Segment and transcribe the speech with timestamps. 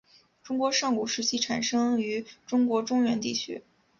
[0.41, 3.61] 中国上古时期产生于中国中原地区。